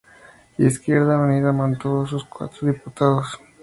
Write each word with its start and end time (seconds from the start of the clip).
Izquierda 0.57 1.19
Unida 1.19 1.53
mantuvo 1.53 2.07
sus 2.07 2.25
cuatro 2.25 2.67
diputados. 2.67 3.39